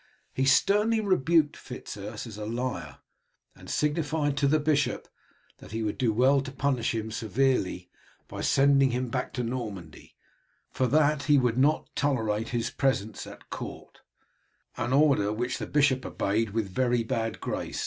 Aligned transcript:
He 0.33 0.45
sternly 0.45 0.99
rebuked 0.99 1.55
Fitz 1.55 1.95
Urse 1.95 2.25
as 2.25 2.37
a 2.39 2.45
liar, 2.47 2.97
and 3.55 3.69
signified 3.69 4.35
to 4.37 4.47
the 4.47 4.59
bishop 4.59 5.07
that 5.59 5.73
he 5.73 5.83
would 5.83 5.99
do 5.99 6.11
well 6.11 6.41
to 6.41 6.51
punish 6.51 6.95
him 6.95 7.11
severely 7.11 7.87
by 8.27 8.41
sending 8.41 8.89
him 8.89 9.09
back 9.09 9.31
to 9.33 9.43
Normandy, 9.43 10.15
for 10.71 10.87
that 10.87 11.25
he 11.25 11.37
would 11.37 11.59
not 11.59 11.87
tolerate 11.95 12.49
his 12.49 12.71
presence 12.71 13.27
at 13.27 13.51
court 13.51 13.99
an 14.75 14.91
order 14.91 15.31
which 15.31 15.59
the 15.59 15.67
bishop 15.67 16.03
obeyed 16.03 16.49
with 16.49 16.67
very 16.67 17.03
bad 17.03 17.39
grace. 17.39 17.79